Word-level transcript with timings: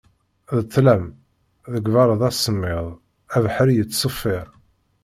D 0.59 0.61
ṭlam, 0.73 1.03
deg 1.73 1.85
berra 1.93 2.15
d 2.19 2.21
asemmiḍ, 2.29 2.85
abeḥri 3.35 3.73
yettseffir. 3.77 4.47